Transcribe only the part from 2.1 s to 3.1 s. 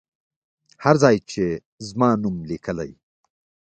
نوم لیکلی.